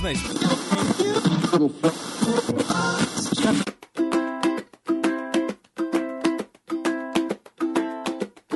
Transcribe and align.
Na 0.00 0.10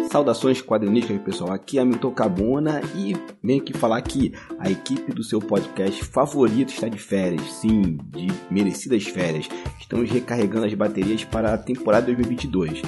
Saudações 0.08 0.62
quadrinísticas, 0.62 1.20
pessoal. 1.22 1.52
Aqui 1.52 1.80
é 1.80 1.84
Milton 1.84 2.12
Cabona 2.12 2.80
e 2.94 3.16
venho 3.42 3.60
aqui 3.60 3.72
falar 3.72 4.00
que 4.02 4.32
a 4.58 4.70
equipe 4.70 5.12
do 5.12 5.24
seu 5.24 5.40
podcast 5.40 6.04
favorito 6.04 6.72
está 6.72 6.88
de 6.88 6.98
férias. 6.98 7.42
Sim, 7.54 7.98
de 8.04 8.28
merecidas 8.48 9.02
férias. 9.04 9.48
Estamos 9.80 10.08
recarregando 10.10 10.66
as 10.66 10.74
baterias 10.74 11.24
para 11.24 11.54
a 11.54 11.58
temporada 11.58 12.06
2022 12.06 12.82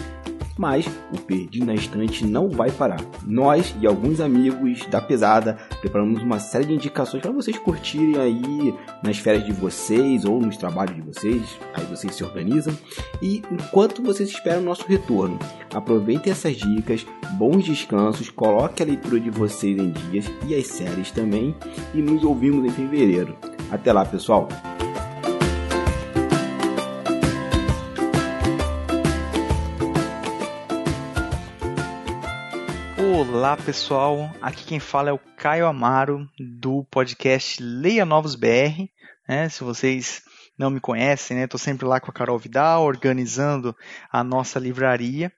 mas 0.59 0.87
o 1.13 1.19
Perdido 1.19 1.67
na 1.67 1.75
Estante 1.75 2.27
não 2.27 2.49
vai 2.49 2.71
parar. 2.71 3.01
Nós 3.27 3.75
e 3.81 3.87
alguns 3.87 4.21
amigos 4.21 4.87
da 4.87 5.01
pesada 5.01 5.59
preparamos 5.81 6.23
uma 6.23 6.39
série 6.39 6.67
de 6.67 6.75
indicações 6.75 7.23
para 7.23 7.33
vocês 7.33 7.59
curtirem 7.59 8.17
aí 8.17 8.75
nas 9.03 9.19
férias 9.19 9.45
de 9.45 9.53
vocês 9.53 10.25
ou 10.25 10.41
nos 10.41 10.57
trabalhos 10.57 10.95
de 10.95 11.03
vocês, 11.03 11.43
aí 11.75 11.85
vocês 11.85 12.15
se 12.15 12.25
organizam. 12.25 12.77
E 13.21 13.43
enquanto 13.51 14.03
vocês 14.03 14.29
esperam 14.29 14.63
o 14.63 14.65
nosso 14.65 14.87
retorno, 14.87 15.39
aproveitem 15.73 16.33
essas 16.33 16.57
dicas, 16.57 17.07
bons 17.33 17.65
descansos, 17.65 18.31
coloque 18.31 18.83
a 18.83 18.87
leitura 18.87 19.21
de 19.21 19.31
vocês 19.31 19.79
em 19.79 19.91
dias 19.91 20.31
e 20.47 20.55
as 20.55 20.67
séries 20.67 21.11
também 21.11 21.55
e 21.93 22.01
nos 22.01 22.23
ouvimos 22.25 22.65
em 22.65 22.71
fevereiro. 22.71 23.37
Até 23.71 23.93
lá, 23.93 24.05
pessoal! 24.05 24.49
Olá 32.97 33.57
pessoal, 33.57 34.31
aqui 34.41 34.65
quem 34.65 34.79
fala 34.79 35.11
é 35.11 35.13
o 35.13 35.19
Caio 35.19 35.67
Amaro 35.67 36.29
do 36.39 36.85
podcast 36.85 37.61
Leia 37.61 38.05
Novos 38.05 38.37
BR. 38.37 38.89
Né? 39.29 39.49
Se 39.49 39.65
vocês 39.65 40.23
não 40.57 40.71
me 40.71 40.81
conhecem, 40.81 41.37
né? 41.37 41.45
Estou 41.45 41.59
sempre 41.59 41.87
lá 41.87 41.99
com 41.99 42.11
a 42.11 42.15
Carol 42.15 42.39
Vidal, 42.39 42.85
organizando 42.85 43.77
a 44.11 44.23
nossa 44.23 44.61
livraria. 44.61 45.33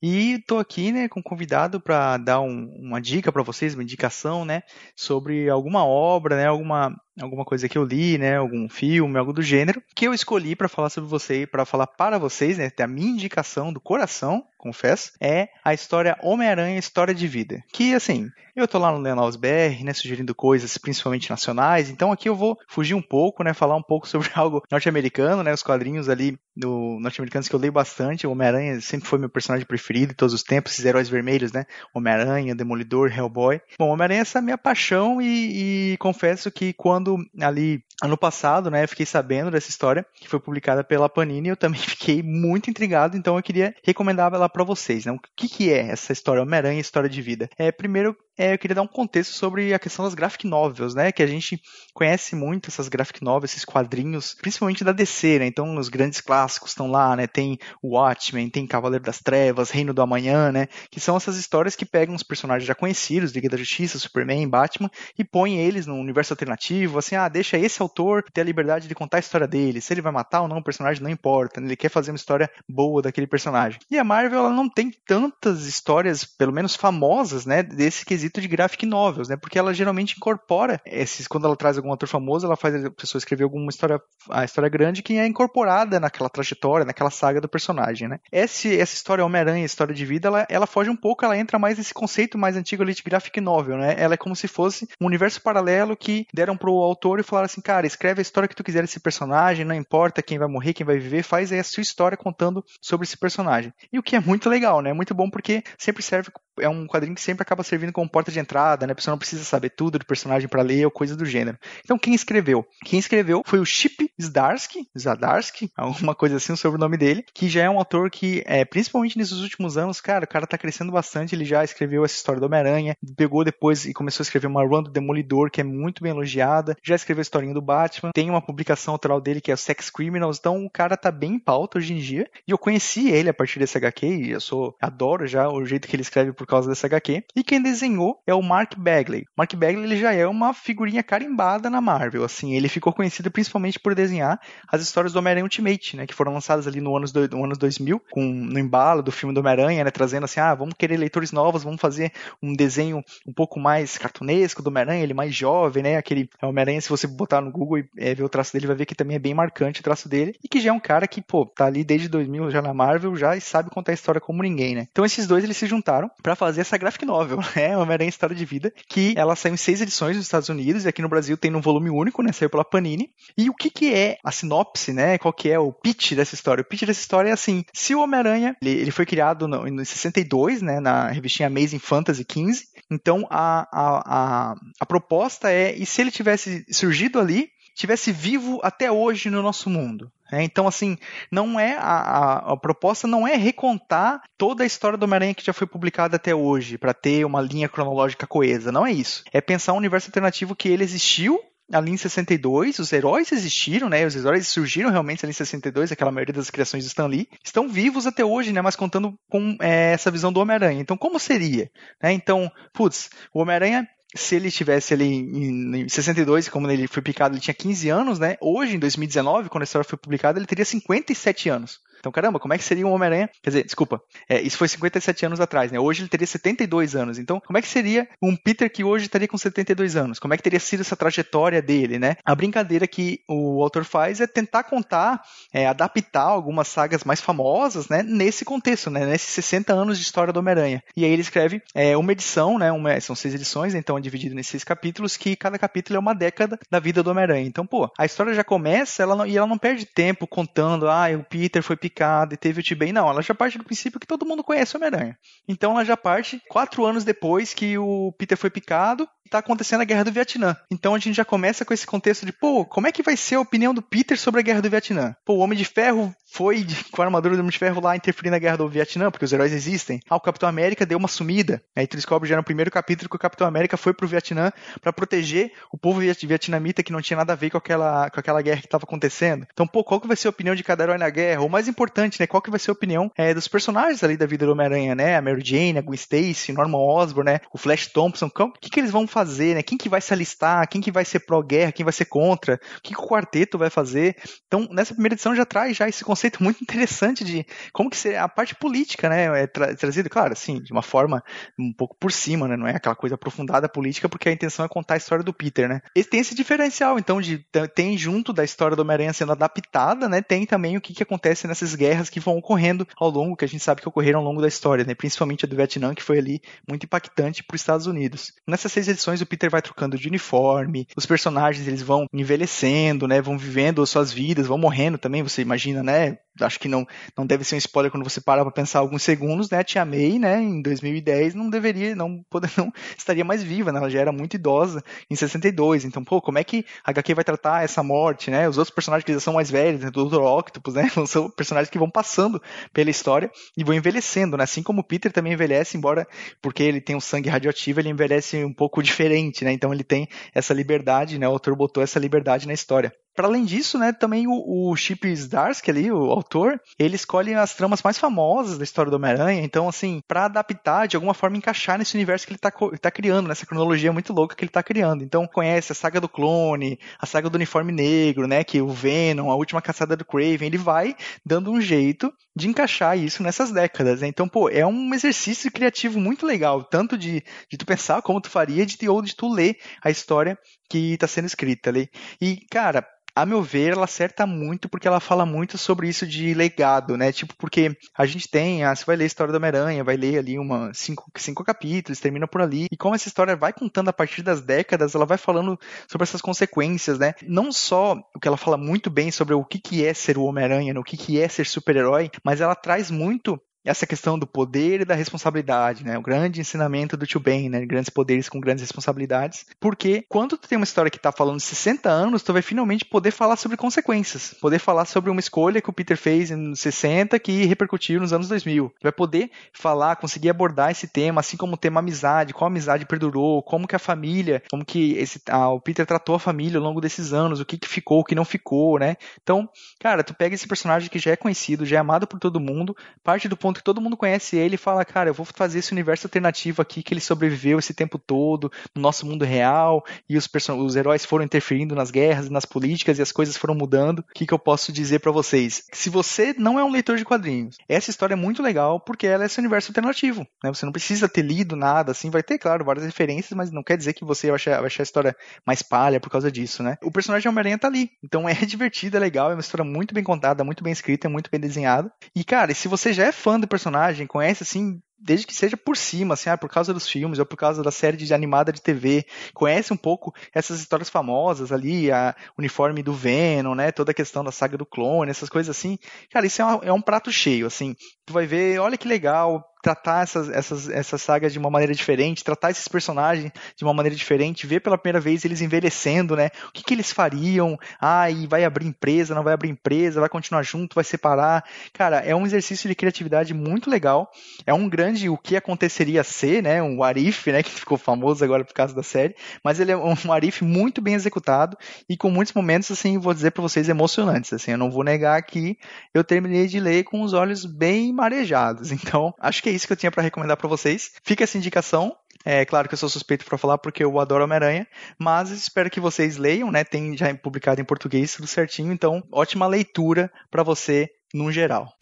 E 0.00 0.34
estou 0.34 0.58
aqui, 0.58 0.92
né, 0.92 1.08
com 1.08 1.20
um 1.20 1.22
convidado 1.22 1.80
para 1.80 2.16
dar 2.18 2.40
um, 2.40 2.66
uma 2.78 3.00
dica 3.00 3.32
para 3.32 3.42
vocês, 3.42 3.74
uma 3.74 3.82
indicação, 3.82 4.44
né, 4.44 4.62
sobre 4.94 5.48
alguma 5.48 5.84
obra, 5.84 6.36
né, 6.36 6.46
alguma 6.46 6.94
alguma 7.18 7.44
coisa 7.44 7.68
que 7.68 7.76
eu 7.76 7.84
li, 7.84 8.18
né, 8.18 8.36
algum 8.36 8.68
filme, 8.68 9.18
algo 9.18 9.32
do 9.32 9.42
gênero, 9.42 9.82
que 9.94 10.06
eu 10.06 10.14
escolhi 10.14 10.54
para 10.54 10.68
falar 10.68 10.90
sobre 10.90 11.08
você, 11.08 11.46
para 11.46 11.64
falar 11.64 11.86
para 11.86 12.18
vocês, 12.18 12.58
né, 12.58 12.70
a 12.78 12.86
minha 12.86 13.10
indicação 13.10 13.72
do 13.72 13.80
coração, 13.80 14.44
confesso, 14.58 15.12
é 15.20 15.48
a 15.64 15.72
história 15.72 16.18
Homem-Aranha 16.22 16.78
História 16.78 17.14
de 17.14 17.26
Vida. 17.26 17.62
Que 17.72 17.94
assim, 17.94 18.28
eu 18.54 18.68
tô 18.68 18.78
lá 18.78 18.92
no 18.92 18.98
Leonardo 18.98 19.38
BR, 19.38 19.84
né, 19.84 19.92
sugerindo 19.92 20.34
coisas 20.34 20.76
principalmente 20.76 21.30
nacionais, 21.30 21.88
então 21.88 22.12
aqui 22.12 22.28
eu 22.28 22.34
vou 22.34 22.58
fugir 22.68 22.94
um 22.94 23.02
pouco, 23.02 23.42
né, 23.42 23.54
falar 23.54 23.76
um 23.76 23.82
pouco 23.82 24.06
sobre 24.08 24.30
algo 24.34 24.62
norte-americano, 24.70 25.42
né, 25.42 25.52
os 25.52 25.62
quadrinhos 25.62 26.08
ali 26.08 26.38
do 26.54 26.98
norte-americanos 27.00 27.48
que 27.48 27.54
eu 27.54 27.60
leio 27.60 27.72
bastante, 27.72 28.26
Homem-Aranha 28.26 28.80
sempre 28.80 29.08
foi 29.08 29.18
meu 29.18 29.30
personagem 29.30 29.66
preferido 29.66 30.08
de 30.08 30.16
todos 30.16 30.34
os 30.34 30.42
tempos, 30.42 30.72
esses 30.72 30.84
heróis 30.84 31.08
vermelhos, 31.08 31.52
né, 31.52 31.64
Homem-Aranha, 31.94 32.54
Demolidor, 32.54 33.10
Hellboy. 33.10 33.60
Bom, 33.78 33.88
Homem-Aranha 33.88 34.20
é 34.20 34.22
essa 34.22 34.42
minha 34.42 34.58
paixão 34.58 35.22
e, 35.22 35.92
e 35.92 35.96
confesso 35.96 36.50
que 36.50 36.72
quando 36.74 36.99
quando 37.00 37.24
ali 37.40 37.82
ano 38.02 38.16
passado, 38.16 38.70
né, 38.70 38.86
fiquei 38.86 39.06
sabendo 39.06 39.50
dessa 39.50 39.70
história 39.70 40.04
que 40.14 40.28
foi 40.28 40.40
publicada 40.40 40.82
pela 40.82 41.08
Panini, 41.08 41.48
eu 41.48 41.56
também 41.56 41.80
fiquei 41.80 42.22
muito 42.22 42.70
intrigado, 42.70 43.16
então 43.16 43.36
eu 43.36 43.42
queria 43.42 43.74
recomendar 43.84 44.32
ela 44.32 44.48
para 44.48 44.64
vocês. 44.64 45.04
Né? 45.04 45.12
O 45.12 45.18
que, 45.36 45.48
que 45.48 45.72
é 45.72 45.90
essa 45.90 46.12
história 46.12 46.42
Homem-Aranha, 46.42 46.80
história 46.80 47.08
de 47.08 47.22
vida? 47.22 47.48
É, 47.58 47.70
primeiro, 47.70 48.16
é, 48.38 48.54
eu 48.54 48.58
queria 48.58 48.74
dar 48.74 48.82
um 48.82 48.86
contexto 48.86 49.32
sobre 49.32 49.74
a 49.74 49.78
questão 49.78 50.04
das 50.04 50.14
graphic 50.14 50.46
novels, 50.46 50.94
né, 50.94 51.12
que 51.12 51.22
a 51.22 51.26
gente 51.26 51.60
conhece 51.92 52.34
muito 52.34 52.68
essas 52.68 52.88
graphic 52.88 53.22
novels, 53.22 53.50
esses 53.50 53.64
quadrinhos, 53.64 54.34
principalmente 54.34 54.82
da 54.82 54.92
DC, 54.92 55.38
né? 55.38 55.46
Então, 55.46 55.76
os 55.76 55.88
grandes 55.88 56.20
clássicos 56.20 56.70
estão 56.70 56.90
lá, 56.90 57.14
né? 57.14 57.26
Tem 57.26 57.58
o 57.82 57.96
Watchmen, 57.96 58.48
tem 58.48 58.66
Cavaleiro 58.66 59.04
das 59.04 59.18
Trevas, 59.18 59.70
Reino 59.70 59.92
do 59.92 60.00
Amanhã, 60.00 60.50
né? 60.50 60.68
Que 60.90 61.00
são 61.00 61.16
essas 61.16 61.36
histórias 61.36 61.76
que 61.76 61.84
pegam 61.84 62.14
os 62.14 62.22
personagens 62.22 62.66
já 62.66 62.74
conhecidos, 62.74 63.32
Liga 63.32 63.48
da 63.48 63.56
Justiça, 63.56 63.98
Superman, 63.98 64.48
Batman, 64.48 64.90
e 65.18 65.24
põem 65.24 65.58
eles 65.58 65.86
num 65.86 66.00
universo 66.00 66.32
alternativo, 66.32 66.98
assim, 66.98 67.16
ah, 67.16 67.28
deixa 67.28 67.58
esse 67.58 67.82
autor 67.90 68.24
ter 68.32 68.40
a 68.40 68.44
liberdade 68.44 68.88
de 68.88 68.94
contar 68.94 69.18
a 69.18 69.20
história 69.20 69.46
dele. 69.46 69.80
Se 69.80 69.92
ele 69.92 70.00
vai 70.00 70.12
matar 70.12 70.42
ou 70.42 70.48
não 70.48 70.58
o 70.58 70.64
personagem, 70.64 71.02
não 71.02 71.10
importa. 71.10 71.60
Né? 71.60 71.68
Ele 71.68 71.76
quer 71.76 71.88
fazer 71.88 72.10
uma 72.10 72.16
história 72.16 72.50
boa 72.68 73.02
daquele 73.02 73.26
personagem. 73.26 73.80
E 73.90 73.98
a 73.98 74.04
Marvel, 74.04 74.38
ela 74.38 74.50
não 74.50 74.68
tem 74.68 74.90
tantas 75.06 75.66
histórias, 75.66 76.24
pelo 76.24 76.52
menos 76.52 76.76
famosas, 76.76 77.44
né, 77.44 77.62
desse 77.62 78.04
quesito 78.04 78.40
de 78.40 78.48
graphic 78.48 78.86
novels, 78.86 79.28
né? 79.28 79.36
Porque 79.36 79.58
ela 79.58 79.74
geralmente 79.74 80.16
incorpora 80.16 80.80
esses, 80.84 81.26
quando 81.26 81.46
ela 81.46 81.56
traz 81.56 81.76
algum 81.76 81.90
autor 81.90 82.08
famoso, 82.08 82.46
ela 82.46 82.56
faz 82.56 82.84
a 82.84 82.90
pessoa 82.90 83.18
escrever 83.18 83.44
alguma 83.44 83.68
história, 83.68 84.00
a 84.30 84.44
história 84.44 84.68
grande 84.68 85.02
que 85.02 85.18
é 85.18 85.26
incorporada 85.26 85.98
naquela 85.98 86.28
trajetória, 86.28 86.84
naquela 86.84 87.10
saga 87.10 87.40
do 87.40 87.48
personagem, 87.48 88.08
né? 88.08 88.20
Esse, 88.30 88.78
essa 88.78 88.94
história 88.94 89.24
Homem-Aranha, 89.24 89.64
história 89.64 89.94
de 89.94 90.04
vida, 90.04 90.28
ela, 90.28 90.46
ela 90.48 90.66
foge 90.66 90.90
um 90.90 90.96
pouco, 90.96 91.24
ela 91.24 91.36
entra 91.36 91.58
mais 91.58 91.78
nesse 91.78 91.94
conceito 91.94 92.38
mais 92.38 92.56
antigo 92.56 92.82
ali 92.82 92.94
de 92.94 93.02
graphic 93.02 93.40
novel, 93.40 93.76
né? 93.76 93.94
Ela 93.98 94.14
é 94.14 94.16
como 94.16 94.36
se 94.36 94.48
fosse 94.48 94.88
um 95.00 95.06
universo 95.06 95.40
paralelo 95.42 95.96
que 95.96 96.26
deram 96.32 96.56
pro 96.56 96.72
autor 96.72 97.18
e 97.18 97.22
falaram 97.22 97.46
assim, 97.46 97.60
cara, 97.60 97.79
escreve 97.86 98.20
a 98.20 98.22
história 98.22 98.48
que 98.48 98.54
tu 98.54 98.64
quiser 98.64 98.82
desse 98.82 99.00
personagem, 99.00 99.64
não 99.64 99.74
importa 99.74 100.22
quem 100.22 100.38
vai 100.38 100.48
morrer, 100.48 100.72
quem 100.72 100.86
vai 100.86 100.98
viver, 100.98 101.22
faz 101.22 101.52
aí 101.52 101.58
a 101.58 101.64
sua 101.64 101.82
história 101.82 102.16
contando 102.16 102.64
sobre 102.80 103.04
esse 103.04 103.16
personagem. 103.16 103.72
E 103.92 103.98
o 103.98 104.02
que 104.02 104.16
é 104.16 104.20
muito 104.20 104.48
legal, 104.48 104.80
né? 104.80 104.92
Muito 104.92 105.14
bom 105.14 105.30
porque 105.30 105.62
sempre 105.78 106.02
serve, 106.02 106.30
é 106.60 106.68
um 106.68 106.86
quadrinho 106.86 107.14
que 107.14 107.20
sempre 107.20 107.42
acaba 107.42 107.62
servindo 107.62 107.92
como 107.92 108.08
porta 108.08 108.30
de 108.30 108.38
entrada, 108.38 108.86
né? 108.86 108.92
A 108.92 108.96
pessoa 108.96 109.12
não 109.12 109.18
precisa 109.18 109.44
saber 109.44 109.70
tudo 109.70 109.98
do 109.98 110.06
personagem 110.06 110.48
para 110.48 110.62
ler 110.62 110.84
ou 110.84 110.90
coisa 110.90 111.16
do 111.16 111.24
gênero. 111.24 111.58
Então, 111.84 111.98
quem 111.98 112.14
escreveu? 112.14 112.66
Quem 112.84 112.98
escreveu 112.98 113.42
foi 113.44 113.58
o 113.58 113.64
Chip 113.64 114.10
Zdarsky, 114.20 114.88
Zadarsky, 114.98 115.70
alguma 115.76 116.14
coisa 116.14 116.36
assim, 116.36 116.52
o 116.52 116.56
sobrenome 116.56 116.96
dele, 116.96 117.24
que 117.34 117.48
já 117.48 117.64
é 117.64 117.70
um 117.70 117.78
autor 117.78 118.10
que, 118.10 118.42
é, 118.46 118.64
principalmente 118.64 119.18
nesses 119.18 119.38
últimos 119.38 119.76
anos, 119.76 120.00
cara, 120.00 120.24
o 120.24 120.28
cara 120.28 120.46
tá 120.46 120.58
crescendo 120.58 120.92
bastante, 120.92 121.34
ele 121.34 121.44
já 121.44 121.64
escreveu 121.64 122.04
essa 122.04 122.16
história 122.16 122.40
do 122.40 122.46
Homem-Aranha, 122.46 122.96
pegou 123.16 123.44
depois 123.44 123.84
e 123.84 123.92
começou 123.92 124.22
a 124.22 124.24
escrever 124.26 124.46
uma 124.46 124.64
run 124.64 124.82
do 124.82 124.90
Demolidor, 124.90 125.50
que 125.50 125.60
é 125.60 125.64
muito 125.64 126.02
bem 126.02 126.10
elogiada, 126.10 126.76
já 126.82 126.94
escreveu 126.94 127.20
a 127.20 127.22
historinha 127.22 127.54
do 127.54 127.62
Batman, 127.62 128.10
tem 128.12 128.30
uma 128.30 128.42
publicação 128.42 128.92
autoral 128.92 129.20
dele 129.20 129.40
que 129.40 129.50
é 129.50 129.54
o 129.54 129.58
Sex 129.58 129.90
Criminals, 129.90 130.38
então 130.38 130.64
o 130.64 130.70
cara 130.70 130.96
tá 130.96 131.10
bem 131.10 131.34
em 131.34 131.38
pauta 131.38 131.78
hoje 131.78 131.92
em 131.94 131.98
dia, 131.98 132.28
e 132.46 132.50
eu 132.50 132.58
conheci 132.58 133.10
ele 133.10 133.28
a 133.28 133.34
partir 133.34 133.58
desse 133.58 133.76
HQ, 133.76 134.06
e 134.06 134.30
eu 134.30 134.40
sou, 134.40 134.76
adoro 134.80 135.26
já 135.26 135.48
o 135.48 135.64
jeito 135.64 135.88
que 135.88 135.96
ele 135.96 136.02
escreve 136.02 136.32
por 136.32 136.46
causa 136.50 136.68
dessa 136.68 136.86
HQ, 136.86 137.24
e 137.34 137.44
quem 137.44 137.62
desenhou 137.62 138.20
é 138.26 138.34
o 138.34 138.42
Mark 138.42 138.74
Bagley. 138.76 139.24
Mark 139.36 139.54
Bagley 139.54 139.84
ele 139.84 139.96
já 139.96 140.12
é 140.12 140.26
uma 140.26 140.52
figurinha 140.52 141.02
carimbada 141.02 141.70
na 141.70 141.80
Marvel, 141.80 142.24
assim, 142.24 142.54
ele 142.54 142.68
ficou 142.68 142.92
conhecido 142.92 143.30
principalmente 143.30 143.78
por 143.78 143.94
desenhar 143.94 144.40
as 144.68 144.82
histórias 144.82 145.12
do 145.12 145.18
Homem-Aranha 145.18 145.44
Ultimate, 145.44 145.96
né, 145.96 146.06
que 146.06 146.14
foram 146.14 146.32
lançadas 146.32 146.66
ali 146.66 146.80
no 146.80 146.96
anos, 146.96 147.12
do, 147.12 147.28
no 147.28 147.44
anos 147.44 147.58
2000, 147.58 148.00
com, 148.10 148.22
no 148.22 148.58
embalo 148.58 149.02
do 149.02 149.12
filme 149.12 149.34
do 149.34 149.40
Homem-Aranha, 149.40 149.84
né, 149.84 149.90
trazendo 149.90 150.24
assim, 150.24 150.40
ah, 150.40 150.54
vamos 150.54 150.74
querer 150.76 150.96
leitores 150.96 151.32
novos, 151.32 151.62
vamos 151.62 151.80
fazer 151.80 152.12
um 152.42 152.54
desenho 152.54 153.02
um 153.26 153.32
pouco 153.32 153.58
mais 153.58 153.96
cartunesco 153.98 154.62
do 154.62 154.68
Homem-Aranha, 154.68 155.02
ele 155.02 155.14
mais 155.14 155.34
jovem, 155.34 155.82
né, 155.82 155.96
aquele 155.96 156.28
Homem-Aranha, 156.42 156.80
se 156.80 156.88
você 156.88 157.06
botar 157.06 157.40
no 157.40 157.50
Google 157.50 157.78
e 157.78 157.88
é, 157.98 158.14
ver 158.14 158.24
o 158.24 158.28
traço 158.28 158.52
dele, 158.52 158.66
vai 158.66 158.76
ver 158.76 158.86
que 158.86 158.94
também 158.94 159.16
é 159.16 159.20
bem 159.20 159.34
marcante 159.34 159.80
o 159.80 159.84
traço 159.84 160.08
dele, 160.08 160.34
e 160.42 160.48
que 160.48 160.60
já 160.60 160.70
é 160.70 160.72
um 160.72 160.80
cara 160.80 161.06
que, 161.06 161.22
pô, 161.22 161.46
tá 161.46 161.66
ali 161.66 161.84
desde 161.84 162.08
2000 162.08 162.50
já 162.50 162.62
na 162.62 162.74
Marvel, 162.74 163.16
já 163.16 163.38
sabe 163.40 163.70
contar 163.70 163.92
a 163.92 163.94
história 163.94 164.20
como 164.20 164.42
ninguém, 164.42 164.74
né. 164.74 164.86
Então 164.90 165.04
esses 165.04 165.26
dois, 165.26 165.44
eles 165.44 165.56
se 165.56 165.66
juntaram 165.66 166.10
para 166.22 166.34
fazer 166.40 166.62
essa 166.62 166.78
graphic 166.78 167.04
novel, 167.04 167.38
né, 167.54 167.76
Homem-Aranha 167.76 168.08
História 168.08 168.34
de 168.34 168.46
Vida, 168.46 168.72
que 168.88 169.12
ela 169.14 169.36
saiu 169.36 169.52
em 169.52 169.58
seis 169.58 169.82
edições 169.82 170.16
nos 170.16 170.24
Estados 170.24 170.48
Unidos, 170.48 170.84
e 170.84 170.88
aqui 170.88 171.02
no 171.02 171.08
Brasil 171.08 171.36
tem 171.36 171.50
num 171.50 171.60
volume 171.60 171.90
único, 171.90 172.22
né, 172.22 172.32
saiu 172.32 172.48
pela 172.48 172.64
Panini, 172.64 173.10
e 173.36 173.50
o 173.50 173.54
que 173.54 173.68
que 173.68 173.92
é 173.92 174.16
a 174.24 174.32
sinopse, 174.32 174.90
né, 174.94 175.18
qual 175.18 175.34
que 175.34 175.50
é 175.50 175.58
o 175.58 175.70
pitch 175.70 176.14
dessa 176.14 176.34
história? 176.34 176.62
O 176.62 176.64
pitch 176.64 176.84
dessa 176.84 177.00
história 177.00 177.28
é 177.28 177.32
assim, 177.32 177.62
se 177.74 177.94
o 177.94 178.00
Homem-Aranha, 178.00 178.56
ele, 178.62 178.70
ele, 178.70 178.90
foi 178.90 179.04
criado 179.04 179.46
no, 179.46 179.68
em 179.68 179.84
62, 179.84 180.62
né, 180.62 180.80
na 180.80 181.08
revistinha 181.08 181.48
Amazing 181.48 181.78
Fantasy 181.78 182.24
15, 182.24 182.68
então 182.90 183.26
a, 183.28 183.68
a, 183.70 184.52
a, 184.52 184.54
a 184.80 184.86
proposta 184.86 185.50
é, 185.52 185.76
e 185.76 185.84
se 185.84 186.00
ele 186.00 186.10
tivesse 186.10 186.64
surgido 186.72 187.20
ali, 187.20 187.50
tivesse 187.74 188.12
vivo 188.12 188.60
até 188.62 188.90
hoje 188.90 189.30
no 189.30 189.42
nosso 189.42 189.68
mundo. 189.70 190.10
É, 190.32 190.42
então, 190.42 190.68
assim, 190.68 190.96
não 191.30 191.58
é 191.58 191.74
a, 191.76 191.80
a, 191.80 192.52
a, 192.52 192.56
proposta 192.56 193.08
não 193.08 193.26
é 193.26 193.34
recontar 193.34 194.22
toda 194.38 194.62
a 194.62 194.66
história 194.66 194.96
do 194.96 195.02
Homem-Aranha 195.02 195.34
que 195.34 195.44
já 195.44 195.52
foi 195.52 195.66
publicada 195.66 196.16
até 196.16 196.32
hoje, 196.32 196.78
para 196.78 196.94
ter 196.94 197.24
uma 197.24 197.40
linha 197.40 197.68
cronológica 197.68 198.26
coesa. 198.28 198.70
Não 198.70 198.86
é 198.86 198.92
isso. 198.92 199.24
É 199.32 199.40
pensar 199.40 199.72
um 199.72 199.78
universo 199.78 200.08
alternativo 200.08 200.54
que 200.54 200.68
ele 200.68 200.84
existiu 200.84 201.40
ali 201.72 201.92
em 201.92 201.96
62, 201.96 202.78
os 202.78 202.92
heróis 202.92 203.30
existiram, 203.30 203.88
né? 203.88 204.04
Os 204.04 204.16
heróis 204.16 204.48
surgiram 204.48 204.90
realmente 204.90 205.24
ali 205.24 205.30
em 205.30 205.34
62, 205.34 205.92
aquela 205.92 206.10
maioria 206.10 206.34
das 206.34 206.50
criações 206.50 206.82
de 206.82 206.88
Stan 206.88 207.06
Lee, 207.06 207.28
estão 207.44 207.68
vivos 207.68 208.06
até 208.06 208.24
hoje, 208.24 208.52
né? 208.52 208.60
Mas 208.60 208.76
contando 208.76 209.14
com 209.30 209.56
é, 209.60 209.92
essa 209.92 210.10
visão 210.10 210.32
do 210.32 210.40
Homem-Aranha. 210.40 210.80
Então, 210.80 210.96
como 210.96 211.18
seria? 211.18 211.70
Né? 212.02 212.12
Então, 212.12 212.50
putz, 212.72 213.10
o 213.32 213.40
Homem-Aranha 213.40 213.86
se 214.14 214.36
ele 214.36 214.50
tivesse 214.50 214.94
ali 214.94 215.06
em, 215.06 215.88
62, 215.88 216.48
como 216.48 216.70
ele 216.70 216.86
foi 216.86 217.02
picado, 217.02 217.34
ele 217.34 217.40
tinha 217.40 217.54
15 217.54 217.88
anos, 217.88 218.18
né? 218.18 218.36
Hoje, 218.40 218.76
em 218.76 218.78
2019, 218.78 219.48
quando 219.48 219.62
a 219.62 219.64
história 219.64 219.88
foi 219.88 219.98
publicada, 219.98 220.38
ele 220.38 220.46
teria 220.46 220.64
57 220.64 221.48
anos. 221.48 221.80
Então, 222.00 222.10
caramba, 222.10 222.40
como 222.40 222.54
é 222.54 222.58
que 222.58 222.64
seria 222.64 222.86
um 222.86 222.92
Homem-Aranha? 222.92 223.30
Quer 223.42 223.50
dizer, 223.50 223.64
desculpa, 223.64 224.02
é, 224.28 224.40
isso 224.40 224.56
foi 224.56 224.66
57 224.66 225.26
anos 225.26 225.40
atrás, 225.40 225.70
né? 225.70 225.78
Hoje 225.78 226.02
ele 226.02 226.08
teria 226.08 226.26
72 226.26 226.96
anos. 226.96 227.18
Então, 227.18 227.40
como 227.40 227.58
é 227.58 227.62
que 227.62 227.68
seria 227.68 228.08
um 228.22 228.34
Peter 228.34 228.70
que 228.70 228.82
hoje 228.82 229.04
estaria 229.04 229.28
com 229.28 229.36
72 229.36 229.96
anos? 229.96 230.18
Como 230.18 230.32
é 230.32 230.36
que 230.36 230.42
teria 230.42 230.58
sido 230.58 230.80
essa 230.80 230.96
trajetória 230.96 231.60
dele, 231.60 231.98
né? 231.98 232.16
A 232.24 232.34
brincadeira 232.34 232.86
que 232.86 233.20
o 233.28 233.62
autor 233.62 233.84
faz 233.84 234.20
é 234.20 234.26
tentar 234.26 234.64
contar, 234.64 235.22
é, 235.52 235.66
adaptar 235.66 236.22
algumas 236.22 236.68
sagas 236.68 237.04
mais 237.04 237.20
famosas, 237.20 237.88
né? 237.88 238.02
Nesse 238.02 238.44
contexto, 238.44 238.90
né? 238.90 239.04
Nesses 239.04 239.28
60 239.28 239.72
anos 239.72 239.98
de 239.98 240.04
história 240.04 240.32
do 240.32 240.40
Homem-Aranha. 240.40 240.82
E 240.96 241.04
aí 241.04 241.10
ele 241.10 241.22
escreve 241.22 241.62
é, 241.74 241.96
uma 241.96 242.12
edição, 242.12 242.58
né? 242.58 242.72
Uma, 242.72 242.98
são 243.00 243.14
seis 243.14 243.34
edições, 243.34 243.74
então 243.74 243.98
é 243.98 244.00
dividido 244.00 244.34
nesses 244.34 244.50
seis 244.50 244.64
capítulos, 244.64 245.16
que 245.16 245.36
cada 245.36 245.58
capítulo 245.58 245.96
é 245.96 246.00
uma 246.00 246.14
década 246.14 246.58
da 246.70 246.78
vida 246.78 247.02
do 247.02 247.10
Homem-Aranha. 247.10 247.46
Então, 247.46 247.66
pô, 247.66 247.90
a 247.98 248.06
história 248.06 248.32
já 248.32 248.42
começa 248.42 249.02
ela 249.02 249.16
não, 249.16 249.26
e 249.26 249.36
ela 249.36 249.46
não 249.46 249.58
perde 249.58 249.84
tempo 249.84 250.26
contando, 250.26 250.88
ah, 250.88 251.08
o 251.14 251.24
Peter 251.24 251.62
foi 251.62 251.76
picado 251.90 252.34
e 252.34 252.36
teve 252.36 252.60
o 252.60 252.64
T-Bane. 252.64 252.92
Não, 252.92 253.08
ela 253.08 253.22
já 253.22 253.34
parte 253.34 253.58
do 253.58 253.64
princípio 253.64 254.00
que 254.00 254.06
todo 254.06 254.26
mundo 254.26 254.44
conhece 254.44 254.74
o 254.74 254.78
Homem-Aranha. 254.78 255.18
Então 255.48 255.72
ela 255.72 255.84
já 255.84 255.96
parte 255.96 256.40
quatro 256.48 256.84
anos 256.84 257.04
depois 257.04 257.52
que 257.52 257.76
o 257.76 258.12
Peter 258.18 258.38
foi 258.38 258.50
picado 258.50 259.08
está 259.30 259.38
acontecendo 259.38 259.80
a 259.80 259.84
guerra 259.84 260.04
do 260.04 260.12
Vietnã. 260.12 260.56
Então 260.70 260.94
a 260.94 260.98
gente 260.98 261.14
já 261.14 261.24
começa 261.24 261.64
com 261.64 261.72
esse 261.72 261.86
contexto 261.86 262.26
de, 262.26 262.32
pô, 262.32 262.64
como 262.64 262.88
é 262.88 262.92
que 262.92 263.02
vai 263.02 263.16
ser 263.16 263.36
a 263.36 263.40
opinião 263.40 263.72
do 263.72 263.80
Peter 263.80 264.18
sobre 264.18 264.40
a 264.40 264.42
guerra 264.42 264.60
do 264.60 264.68
Vietnã? 264.68 265.14
Pô, 265.24 265.34
o 265.34 265.38
Homem 265.38 265.56
de 265.56 265.64
Ferro 265.64 266.12
foi 266.32 266.66
com 266.90 267.00
a 267.00 267.04
armadura 267.04 267.36
do 267.36 267.40
Homem 267.40 267.50
de 267.50 267.58
Ferro 267.58 267.80
lá 267.80 267.96
interferir 267.96 268.30
na 268.30 268.38
guerra 268.38 268.58
do 268.58 268.68
Vietnã, 268.68 269.10
porque 269.10 269.24
os 269.24 269.32
heróis 269.32 269.52
existem. 269.52 270.00
Ah, 270.10 270.16
o 270.16 270.20
Capitão 270.20 270.48
América 270.48 270.84
deu 270.84 270.98
uma 270.98 271.08
sumida. 271.08 271.62
Aí 271.76 271.86
tu 271.86 271.96
descobre 271.96 272.28
já 272.28 272.36
no 272.36 272.42
primeiro 272.42 272.70
capítulo 272.70 273.08
que 273.08 273.16
o 273.16 273.20
Capitão 273.20 273.46
América 273.46 273.76
foi 273.76 273.94
pro 273.94 274.08
Vietnã 274.08 274.52
para 274.80 274.92
proteger 274.92 275.52
o 275.72 275.78
povo 275.78 276.00
vietnamita 276.00 276.82
que 276.82 276.92
não 276.92 277.00
tinha 277.00 277.16
nada 277.16 277.32
a 277.32 277.36
ver 277.36 277.50
com 277.50 277.58
aquela, 277.58 278.10
com 278.10 278.18
aquela 278.18 278.42
guerra 278.42 278.60
que 278.60 278.66
estava 278.66 278.84
acontecendo. 278.84 279.46
Então, 279.52 279.66
pô, 279.66 279.84
qual 279.84 280.00
que 280.00 280.08
vai 280.08 280.16
ser 280.16 280.26
a 280.26 280.30
opinião 280.30 280.54
de 280.54 280.64
cada 280.64 280.82
herói 280.82 280.98
na 280.98 281.08
guerra? 281.08 281.42
Ou 281.42 281.48
mais 281.48 281.68
importante, 281.68 281.79
né, 282.18 282.26
qual 282.26 282.42
que 282.42 282.50
vai 282.50 282.58
ser 282.58 282.70
a 282.70 282.72
opinião 282.72 283.10
é, 283.16 283.32
dos 283.34 283.48
personagens 283.48 284.02
ali 284.02 284.16
da 284.16 284.26
vida 284.26 284.46
do 284.46 284.52
Homem-Aranha, 284.52 284.94
né? 284.94 285.16
A 285.16 285.22
Mary 285.22 285.42
Jane, 285.44 285.78
a 285.78 285.82
Gwen 285.82 285.94
Stacy, 285.94 286.52
Norman 286.52 286.78
Osborn, 286.78 287.32
né? 287.32 287.40
O 287.52 287.58
Flash 287.58 287.86
Thompson. 287.88 288.26
O 288.26 288.52
que, 288.52 288.70
que 288.70 288.80
eles 288.80 288.90
vão 288.90 289.06
fazer, 289.06 289.54
né? 289.54 289.62
Quem 289.62 289.78
que 289.78 289.88
vai 289.88 290.00
se 290.00 290.12
alistar, 290.12 290.68
quem 290.68 290.80
que 290.80 290.90
vai 290.90 291.04
ser 291.04 291.20
pró-guerra, 291.20 291.72
quem 291.72 291.84
vai 291.84 291.92
ser 291.92 292.04
contra, 292.06 292.54
o 292.78 292.82
que, 292.82 292.94
que 292.94 293.00
o 293.00 293.06
quarteto 293.06 293.58
vai 293.58 293.70
fazer. 293.70 294.16
Então, 294.46 294.68
nessa 294.70 294.94
primeira 294.94 295.14
edição 295.14 295.34
já 295.34 295.44
traz 295.44 295.76
já 295.76 295.88
esse 295.88 296.04
conceito 296.04 296.42
muito 296.44 296.62
interessante 296.62 297.24
de 297.24 297.46
como 297.72 297.90
que 297.90 297.96
ser 297.96 298.16
a 298.16 298.28
parte 298.28 298.54
política, 298.54 299.08
né, 299.08 299.42
é 299.42 299.46
tra 299.46 299.74
trazido, 299.74 300.08
claro, 300.10 300.32
assim, 300.32 300.60
de 300.60 300.72
uma 300.72 300.82
forma 300.82 301.22
um 301.58 301.72
pouco 301.72 301.96
por 301.98 302.12
cima, 302.12 302.48
né, 302.48 302.56
não 302.56 302.66
é 302.66 302.76
aquela 302.76 302.94
coisa 302.94 303.14
aprofundada 303.14 303.68
política, 303.68 304.08
porque 304.08 304.28
a 304.28 304.32
intenção 304.32 304.64
é 304.64 304.68
contar 304.68 304.94
a 304.94 304.96
história 304.96 305.24
do 305.24 305.32
Peter, 305.32 305.68
né. 305.68 305.80
E 305.94 306.04
tem 306.04 306.20
esse 306.20 306.34
diferencial, 306.34 306.98
então, 306.98 307.20
de 307.20 307.44
tem 307.74 307.96
junto 307.96 308.32
da 308.32 308.44
história 308.44 308.76
do 308.76 308.82
Homem-Aranha 308.82 309.12
sendo 309.12 309.32
adaptada, 309.32 310.08
né, 310.08 310.20
tem 310.20 310.46
também 310.46 310.76
o 310.76 310.80
que, 310.80 310.92
que 310.92 311.02
acontece 311.02 311.46
nessas 311.46 311.69
guerras 311.74 312.10
que 312.10 312.20
vão 312.20 312.36
ocorrendo 312.38 312.86
ao 312.96 313.10
longo, 313.10 313.36
que 313.36 313.44
a 313.44 313.48
gente 313.48 313.62
sabe 313.62 313.80
que 313.80 313.88
ocorreram 313.88 314.20
ao 314.20 314.24
longo 314.24 314.40
da 314.40 314.48
história, 314.48 314.84
né, 314.84 314.94
principalmente 314.94 315.44
a 315.44 315.48
do 315.48 315.56
Vietnã, 315.56 315.94
que 315.94 316.02
foi 316.02 316.18
ali 316.18 316.40
muito 316.68 316.84
impactante 316.84 317.42
para 317.42 317.54
os 317.54 317.60
Estados 317.60 317.86
Unidos. 317.86 318.32
Nessas 318.46 318.72
seis 318.72 318.88
edições, 318.88 319.20
o 319.20 319.26
Peter 319.26 319.50
vai 319.50 319.62
trocando 319.62 319.98
de 319.98 320.08
uniforme, 320.08 320.86
os 320.96 321.06
personagens 321.06 321.66
eles 321.66 321.82
vão 321.82 322.06
envelhecendo, 322.12 323.06
né, 323.06 323.20
vão 323.20 323.38
vivendo 323.38 323.82
as 323.82 323.90
suas 323.90 324.12
vidas, 324.12 324.46
vão 324.46 324.58
morrendo 324.58 324.98
também, 324.98 325.22
você 325.22 325.42
imagina, 325.42 325.82
né, 325.82 326.18
acho 326.40 326.58
que 326.58 326.68
não, 326.68 326.86
não 327.16 327.26
deve 327.26 327.44
ser 327.44 327.54
um 327.54 327.58
spoiler 327.58 327.90
quando 327.90 328.04
você 328.04 328.20
parar 328.20 328.44
para 328.44 328.52
pensar 328.52 328.78
alguns 328.78 329.02
segundos, 329.02 329.50
né, 329.50 329.62
Tia 329.64 329.84
May, 329.84 330.18
né, 330.18 330.40
em 330.40 330.62
2010 330.62 331.34
não 331.34 331.50
deveria, 331.50 331.94
não, 331.94 332.22
poder, 332.30 332.50
não 332.56 332.72
estaria 332.96 333.24
mais 333.24 333.42
viva, 333.42 333.72
né, 333.72 333.78
ela 333.78 333.90
já 333.90 334.00
era 334.00 334.12
muito 334.12 334.34
idosa 334.34 334.82
em 335.10 335.16
62, 335.16 335.84
então, 335.84 336.04
pô, 336.04 336.20
como 336.20 336.38
é 336.38 336.44
que 336.44 336.64
a 336.84 336.90
HQ 336.90 337.14
vai 337.14 337.24
tratar 337.24 337.64
essa 337.64 337.82
morte, 337.82 338.30
né, 338.30 338.48
os 338.48 338.58
outros 338.58 338.74
personagens 338.74 339.04
que 339.04 339.12
já 339.12 339.20
são 339.20 339.34
mais 339.34 339.50
velhos, 339.50 339.80
né, 339.80 339.88
o 339.88 339.90
Dr. 339.90 340.20
Octopus, 340.20 340.74
né, 340.74 340.88
são 341.06 341.30
personagens 341.30 341.70
que 341.70 341.78
vão 341.78 341.90
passando 341.90 342.40
pela 342.72 342.90
história 342.90 343.30
e 343.56 343.64
vão 343.64 343.74
envelhecendo, 343.74 344.36
né, 344.36 344.44
assim 344.44 344.62
como 344.62 344.80
o 344.80 344.84
Peter 344.84 345.12
também 345.12 345.32
envelhece, 345.32 345.76
embora, 345.76 346.06
porque 346.40 346.62
ele 346.62 346.80
tem 346.80 346.96
um 346.96 347.00
sangue 347.00 347.28
radioativo, 347.28 347.80
ele 347.80 347.88
envelhece 347.88 348.44
um 348.44 348.52
pouco 348.52 348.82
diferente, 348.82 349.44
né, 349.44 349.52
então 349.52 349.72
ele 349.72 349.84
tem 349.84 350.08
essa 350.34 350.54
liberdade, 350.54 351.18
né? 351.18 351.28
O 351.28 351.32
autor 351.32 351.56
botou 351.56 351.82
essa 351.82 351.98
liberdade 351.98 352.46
na 352.46 352.52
história. 352.52 352.92
Para 353.20 353.28
além 353.28 353.44
disso, 353.44 353.78
né, 353.78 353.92
também 353.92 354.26
o, 354.26 354.70
o 354.70 354.74
Chip 354.74 355.14
Zdarsky 355.14 355.70
ali, 355.70 355.92
o 355.92 356.10
autor, 356.10 356.58
ele 356.78 356.96
escolhe 356.96 357.34
as 357.34 357.52
tramas 357.54 357.82
mais 357.82 357.98
famosas 357.98 358.56
da 358.56 358.64
história 358.64 358.88
do 358.90 358.96
Homem-Aranha, 358.96 359.42
então, 359.42 359.68
assim, 359.68 360.00
para 360.08 360.24
adaptar, 360.24 360.88
de 360.88 360.96
alguma 360.96 361.12
forma, 361.12 361.36
encaixar 361.36 361.76
nesse 361.76 361.94
universo 361.94 362.26
que 362.26 362.32
ele 362.32 362.38
está 362.38 362.50
tá 362.50 362.90
criando, 362.90 363.28
nessa 363.28 363.44
cronologia 363.44 363.92
muito 363.92 364.14
louca 364.14 364.34
que 364.34 364.42
ele 364.42 364.48
está 364.48 364.62
criando. 364.62 365.04
Então, 365.04 365.26
conhece 365.26 365.70
a 365.70 365.74
saga 365.74 366.00
do 366.00 366.08
clone, 366.08 366.78
a 366.98 367.04
saga 367.04 367.28
do 367.28 367.34
uniforme 367.34 367.72
negro, 367.72 368.26
né, 368.26 368.42
que 368.42 368.62
o 368.62 368.70
Venom, 368.70 369.30
a 369.30 369.34
última 369.34 369.60
caçada 369.60 369.94
do 369.94 370.04
Craven, 370.06 370.46
ele 370.46 370.56
vai 370.56 370.96
dando 371.22 371.52
um 371.52 371.60
jeito 371.60 372.10
de 372.34 372.48
encaixar 372.48 372.96
isso 372.96 373.22
nessas 373.22 373.52
décadas, 373.52 374.00
né? 374.00 374.08
Então, 374.08 374.26
pô, 374.26 374.48
é 374.48 374.64
um 374.64 374.94
exercício 374.94 375.52
criativo 375.52 376.00
muito 376.00 376.24
legal, 376.24 376.64
tanto 376.64 376.96
de, 376.96 377.22
de 377.50 377.58
tu 377.58 377.66
pensar 377.66 378.00
como 378.00 378.18
tu 378.18 378.30
faria, 378.30 378.64
de, 378.64 378.88
ou 378.88 379.02
de 379.02 379.14
tu 379.14 379.30
ler 379.30 379.58
a 379.84 379.90
história 379.90 380.38
que 380.70 380.94
está 380.94 381.06
sendo 381.06 381.26
escrita 381.26 381.68
ali. 381.68 381.90
E, 382.18 382.46
cara, 382.50 382.86
a 383.14 383.26
meu 383.26 383.42
ver, 383.42 383.72
ela 383.72 383.84
acerta 383.84 384.26
muito 384.26 384.68
porque 384.68 384.88
ela 384.88 385.00
fala 385.00 385.26
muito 385.26 385.58
sobre 385.58 385.88
isso 385.88 386.06
de 386.06 386.34
legado, 386.34 386.96
né? 386.96 387.12
Tipo, 387.12 387.34
porque 387.36 387.76
a 387.96 388.06
gente 388.06 388.28
tem, 388.28 388.64
ah, 388.64 388.74
você 388.74 388.84
vai 388.84 388.96
ler 388.96 389.04
a 389.04 389.06
história 389.06 389.32
do 389.32 389.36
Homem-Aranha, 389.36 389.84
vai 389.84 389.96
ler 389.96 390.18
ali 390.18 390.38
uma 390.38 390.72
cinco, 390.74 391.10
cinco 391.16 391.44
capítulos, 391.44 392.00
termina 392.00 392.26
por 392.26 392.40
ali. 392.40 392.66
E 392.70 392.76
como 392.76 392.94
essa 392.94 393.08
história 393.08 393.36
vai 393.36 393.52
contando 393.52 393.88
a 393.88 393.92
partir 393.92 394.22
das 394.22 394.40
décadas, 394.40 394.94
ela 394.94 395.06
vai 395.06 395.18
falando 395.18 395.58
sobre 395.88 396.04
essas 396.04 396.20
consequências, 396.20 396.98
né? 396.98 397.14
Não 397.22 397.52
só 397.52 397.96
o 398.14 398.20
que 398.20 398.28
ela 398.28 398.36
fala 398.36 398.56
muito 398.56 398.90
bem 398.90 399.10
sobre 399.10 399.34
o 399.34 399.44
que, 399.44 399.58
que 399.58 399.84
é 399.84 399.94
ser 399.94 400.18
o 400.18 400.24
Homem-Aranha, 400.24 400.78
o 400.78 400.84
que, 400.84 400.96
que 400.96 401.20
é 401.20 401.28
ser 401.28 401.46
super-herói, 401.46 402.10
mas 402.24 402.40
ela 402.40 402.54
traz 402.54 402.90
muito 402.90 403.40
essa 403.64 403.86
questão 403.86 404.18
do 404.18 404.26
poder 404.26 404.80
e 404.80 404.84
da 404.84 404.94
responsabilidade, 404.94 405.84
né? 405.84 405.98
O 405.98 406.02
grande 406.02 406.40
ensinamento 406.40 406.96
do 406.96 407.06
Tio 407.06 407.20
Ben, 407.20 407.48
né? 407.48 407.64
Grandes 407.66 407.90
poderes 407.90 408.28
com 408.28 408.40
grandes 408.40 408.62
responsabilidades. 408.62 409.46
Porque 409.60 410.04
quando 410.08 410.36
tu 410.36 410.48
tem 410.48 410.56
uma 410.56 410.64
história 410.64 410.90
que 410.90 410.98
tá 410.98 411.12
falando 411.12 411.36
de 411.36 411.44
60 411.44 411.88
anos, 411.88 412.22
tu 412.22 412.32
vai 412.32 412.42
finalmente 412.42 412.84
poder 412.84 413.10
falar 413.10 413.36
sobre 413.36 413.56
consequências. 413.56 414.34
Poder 414.40 414.58
falar 414.58 414.84
sobre 414.84 415.10
uma 415.10 415.20
escolha 415.20 415.60
que 415.60 415.70
o 415.70 415.72
Peter 415.72 415.96
fez 415.96 416.30
em 416.30 416.54
60 416.54 417.18
que 417.18 417.44
repercutiu 417.44 418.00
nos 418.00 418.12
anos 418.12 418.28
2000. 418.28 418.72
Tu 418.78 418.82
vai 418.82 418.92
poder 418.92 419.30
falar, 419.52 419.96
conseguir 419.96 420.30
abordar 420.30 420.70
esse 420.70 420.86
tema, 420.86 421.20
assim 421.20 421.36
como 421.36 421.54
o 421.54 421.58
tema 421.58 421.80
amizade, 421.80 422.32
qual 422.32 422.48
amizade 422.48 422.86
perdurou, 422.86 423.42
como 423.42 423.66
que 423.66 423.76
a 423.76 423.78
família, 423.78 424.42
como 424.50 424.64
que 424.64 424.92
esse, 424.94 425.20
ah, 425.28 425.50
o 425.50 425.60
Peter 425.60 425.84
tratou 425.84 426.14
a 426.14 426.20
família 426.20 426.58
ao 426.58 426.64
longo 426.64 426.80
desses 426.80 427.12
anos, 427.12 427.40
o 427.40 427.44
que 427.44 427.58
que 427.58 427.68
ficou, 427.68 428.00
o 428.00 428.04
que 428.04 428.14
não 428.14 428.24
ficou, 428.24 428.78
né? 428.78 428.96
Então, 429.22 429.48
cara, 429.78 430.02
tu 430.02 430.14
pega 430.14 430.34
esse 430.34 430.46
personagem 430.46 430.88
que 430.88 430.98
já 430.98 431.10
é 431.10 431.16
conhecido, 431.16 431.66
já 431.66 431.76
é 431.76 431.80
amado 431.80 432.06
por 432.06 432.18
todo 432.18 432.40
mundo, 432.40 432.76
parte 433.02 433.28
do 433.28 433.36
ponto 433.36 433.49
ponto 433.50 433.58
que 433.58 433.64
todo 433.64 433.80
mundo 433.80 433.96
conhece 433.96 434.36
ele 434.36 434.54
e 434.54 434.58
fala, 434.58 434.84
cara, 434.84 435.10
eu 435.10 435.14
vou 435.14 435.26
fazer 435.26 435.58
esse 435.58 435.72
universo 435.72 436.06
alternativo 436.06 436.62
aqui 436.62 436.82
que 436.82 436.94
ele 436.94 437.00
sobreviveu 437.00 437.58
esse 437.58 437.74
tempo 437.74 437.98
todo 437.98 438.50
no 438.74 438.80
nosso 438.80 439.04
mundo 439.04 439.24
real 439.24 439.84
e 440.08 440.16
os, 440.16 440.28
os 440.56 440.76
heróis 440.76 441.04
foram 441.04 441.24
interferindo 441.24 441.74
nas 441.74 441.90
guerras 441.90 442.26
e 442.26 442.32
nas 442.32 442.44
políticas 442.44 442.98
e 442.98 443.02
as 443.02 443.12
coisas 443.12 443.36
foram 443.36 443.54
mudando. 443.54 444.00
O 444.00 444.04
que, 444.14 444.26
que 444.26 444.32
eu 444.32 444.38
posso 444.38 444.72
dizer 444.72 445.00
para 445.00 445.10
vocês? 445.10 445.64
Se 445.72 445.90
você 445.90 446.34
não 446.38 446.58
é 446.58 446.64
um 446.64 446.70
leitor 446.70 446.96
de 446.96 447.04
quadrinhos, 447.04 447.56
essa 447.68 447.90
história 447.90 448.14
é 448.14 448.16
muito 448.16 448.42
legal 448.42 448.78
porque 448.78 449.06
ela 449.06 449.24
é 449.24 449.26
esse 449.26 449.40
universo 449.40 449.70
alternativo. 449.70 450.26
Né? 450.42 450.52
Você 450.52 450.64
não 450.64 450.72
precisa 450.72 451.08
ter 451.08 451.22
lido 451.22 451.56
nada, 451.56 451.90
assim, 451.90 452.10
vai 452.10 452.22
ter, 452.22 452.38
claro, 452.38 452.64
várias 452.64 452.84
referências, 452.84 453.32
mas 453.36 453.50
não 453.50 453.62
quer 453.62 453.76
dizer 453.76 453.94
que 453.94 454.04
você 454.04 454.28
vai 454.28 454.36
achar, 454.36 454.56
vai 454.58 454.66
achar 454.66 454.82
a 454.82 454.84
história 454.84 455.16
mais 455.44 455.62
palha 455.62 455.98
por 455.98 456.10
causa 456.10 456.30
disso, 456.30 456.62
né? 456.62 456.76
O 456.82 456.90
personagem 456.90 457.28
Homem-Aranha 457.28 457.58
tá 457.58 457.66
ali. 457.66 457.90
Então 458.02 458.28
é 458.28 458.34
divertido, 458.46 458.96
é 458.96 459.00
legal, 459.00 459.30
é 459.30 459.34
uma 459.34 459.40
história 459.40 459.64
muito 459.64 459.92
bem 459.94 460.04
contada, 460.04 460.44
muito 460.44 460.62
bem 460.62 460.72
escrita, 460.72 461.08
muito 461.08 461.30
bem 461.30 461.40
desenhada. 461.40 461.90
E, 462.14 462.22
cara, 462.22 462.54
se 462.54 462.68
você 462.68 462.92
já 462.92 463.06
é 463.06 463.12
fã 463.12 463.39
do 463.40 463.48
personagem, 463.48 464.06
conhece 464.06 464.42
assim 464.42 464.80
desde 465.00 465.26
que 465.26 465.34
seja 465.34 465.56
por 465.56 465.76
cima, 465.76 466.12
assim, 466.14 466.28
ah, 466.28 466.36
por 466.36 466.50
causa 466.50 466.74
dos 466.74 466.86
filmes 466.86 467.18
ou 467.18 467.24
por 467.24 467.36
causa 467.36 467.62
da 467.62 467.70
série 467.70 467.96
de 467.96 468.12
animada 468.12 468.52
de 468.52 468.60
TV, 468.60 469.06
conhece 469.32 469.72
um 469.72 469.76
pouco 469.76 470.14
essas 470.34 470.60
histórias 470.60 470.90
famosas 470.90 471.50
ali, 471.50 471.90
a 471.90 472.14
uniforme 472.38 472.82
do 472.82 472.92
Venom, 472.92 473.54
né, 473.54 473.72
toda 473.72 473.92
a 473.92 473.94
questão 473.94 474.22
da 474.22 474.30
saga 474.30 474.58
do 474.58 474.66
clone, 474.66 475.10
essas 475.10 475.30
coisas 475.30 475.56
assim, 475.56 475.78
cara, 476.10 476.26
isso 476.26 476.42
é, 476.42 476.44
uma, 476.44 476.64
é 476.66 476.72
um 476.72 476.82
prato 476.82 477.10
cheio, 477.10 477.46
assim, 477.46 477.74
tu 478.04 478.12
vai 478.12 478.26
ver, 478.26 478.58
olha 478.60 478.76
que 478.76 478.86
legal, 478.86 479.42
tratar 479.62 480.02
essas, 480.02 480.28
essas, 480.28 480.68
essas 480.68 481.02
sagas 481.02 481.32
de 481.32 481.38
uma 481.38 481.50
maneira 481.50 481.74
diferente, 481.74 482.24
tratar 482.24 482.50
esses 482.50 482.66
personagens 482.66 483.30
de 483.56 483.64
uma 483.64 483.74
maneira 483.74 483.96
diferente, 483.96 484.46
ver 484.46 484.60
pela 484.60 484.78
primeira 484.78 485.00
vez 485.00 485.24
eles 485.24 485.40
envelhecendo, 485.40 486.16
né? 486.16 486.30
O 486.48 486.52
que, 486.52 486.62
que 486.62 486.74
eles 486.74 486.92
fariam? 486.92 487.58
Ah, 487.80 488.10
e 488.10 488.26
vai 488.26 488.44
abrir 488.44 488.66
empresa, 488.66 489.14
não 489.14 489.22
vai 489.22 489.34
abrir 489.34 489.50
empresa, 489.50 490.00
vai 490.00 490.08
continuar 490.08 490.42
junto, 490.42 490.74
vai 490.74 490.84
separar. 490.84 491.44
Cara, 491.72 491.98
é 491.98 492.14
um 492.14 492.24
exercício 492.26 492.68
de 492.68 492.74
criatividade 492.74 493.34
muito 493.34 493.68
legal. 493.68 494.10
É 494.46 494.54
um 494.54 494.68
grande 494.68 495.08
o 495.08 495.16
que 495.16 495.36
aconteceria 495.36 496.02
ser, 496.02 496.42
né? 496.42 496.62
Um 496.62 496.82
Arif, 496.82 497.30
né? 497.30 497.42
Que 497.50 497.50
ficou 497.50 497.76
famoso 497.76 498.22
agora 498.22 498.44
por 498.44 498.54
causa 498.54 498.74
da 498.74 498.82
série. 498.82 499.16
Mas 499.42 499.58
ele 499.58 499.72
é 499.72 499.76
um 499.76 499.94
Arif 500.12 500.42
muito 500.42 500.80
bem 500.80 500.94
executado 500.94 501.56
e 501.88 501.96
com 501.96 502.10
muitos 502.10 502.32
momentos, 502.32 502.70
assim, 502.70 502.98
vou 502.98 503.12
dizer 503.12 503.32
para 503.32 503.42
vocês, 503.42 503.68
emocionantes. 503.68 504.32
Assim, 504.32 504.52
eu 504.52 504.58
não 504.58 504.70
vou 504.70 504.84
negar 504.84 505.20
que 505.22 505.58
eu 505.92 506.04
terminei 506.04 506.46
de 506.46 506.60
ler 506.60 506.84
com 506.84 507.02
os 507.02 507.12
olhos 507.12 507.44
bem 507.44 507.92
marejados. 507.92 508.70
Então, 508.90 509.14
acho 509.20 509.42
que 509.42 509.49
é 509.50 509.54
isso 509.54 509.66
que 509.66 509.72
eu 509.72 509.76
tinha 509.76 509.90
para 509.90 510.02
recomendar 510.02 510.36
para 510.36 510.48
vocês. 510.48 510.92
Fica 511.02 511.24
essa 511.24 511.36
indicação. 511.36 511.96
É 512.24 512.44
claro 512.44 512.68
que 512.68 512.74
eu 512.74 512.78
sou 512.78 512.88
suspeito 512.88 513.24
para 513.24 513.38
falar 513.38 513.58
porque 513.58 513.82
eu 513.82 513.98
adoro 513.98 514.24
Homem-Aranha, 514.24 514.66
mas 514.98 515.30
espero 515.30 515.70
que 515.70 515.80
vocês 515.80 516.18
leiam, 516.18 516.50
né? 516.50 516.64
Tem 516.64 516.94
já 516.96 517.14
publicado 517.14 517.60
em 517.60 517.64
português 517.64 518.14
tudo 518.14 518.26
certinho, 518.26 518.72
então 518.72 519.02
ótima 519.10 519.46
leitura 519.46 520.12
para 520.30 520.42
você 520.42 520.90
no 521.14 521.32
geral. 521.32 521.72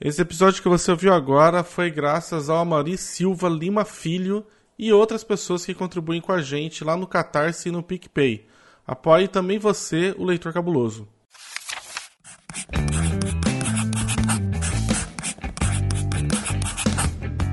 Esse 0.00 0.22
episódio 0.22 0.62
que 0.62 0.68
você 0.68 0.92
ouviu 0.92 1.12
agora 1.12 1.64
foi 1.64 1.90
graças 1.90 2.48
ao 2.48 2.58
Amaury 2.58 2.96
Silva 2.96 3.48
Lima 3.48 3.84
Filho 3.84 4.46
e 4.78 4.92
outras 4.92 5.24
pessoas 5.24 5.64
que 5.64 5.74
contribuem 5.74 6.20
com 6.20 6.32
a 6.32 6.40
gente 6.40 6.84
lá 6.84 6.96
no 6.96 7.06
Catarse 7.06 7.68
e 7.68 7.72
no 7.72 7.82
PicPay. 7.82 8.46
Apoie 8.86 9.26
também 9.26 9.58
você, 9.58 10.14
o 10.16 10.24
Leitor 10.24 10.52
Cabuloso. 10.52 11.08